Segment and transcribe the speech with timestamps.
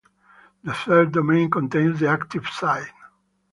[0.63, 2.89] The third domain contains the active site.